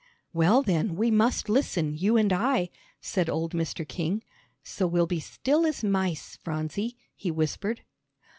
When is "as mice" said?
5.63-6.37